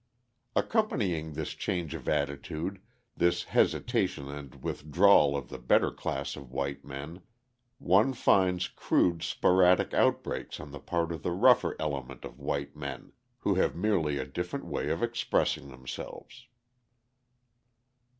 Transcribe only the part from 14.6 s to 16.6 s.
way of expressing themselves.